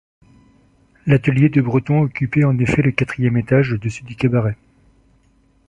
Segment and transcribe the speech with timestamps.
[1.05, 4.57] L'atelier de Breton occupait en effet le quatrième étage au-dessus du cabaret.